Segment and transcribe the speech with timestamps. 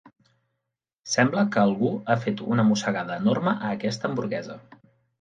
[1.15, 4.63] Sembla que algú ha fet una mossegada enorme a aquesta hamburguesa.